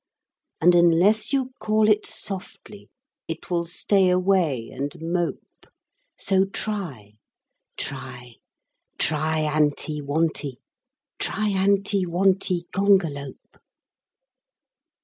And 0.59 0.73
unless 0.73 1.31
you 1.31 1.51
call 1.59 1.87
it 1.87 2.07
softly 2.07 2.89
it 3.27 3.51
will 3.51 3.65
stay 3.65 4.09
away 4.09 4.71
and 4.73 4.91
mope. 4.99 5.67
So 6.17 6.43
try: 6.45 7.17
Tri 7.77 8.37
Tri 8.97 9.41
anti 9.41 10.01
wonti 10.01 10.57
Triantiwontigongolope. 11.19 13.59